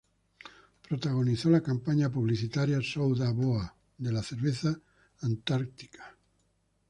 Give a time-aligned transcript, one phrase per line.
[0.81, 3.65] Protagonizó la campaña publicitaria "Sou da Boa",
[4.03, 4.71] de la cerveza
[5.29, 6.17] Antarctica.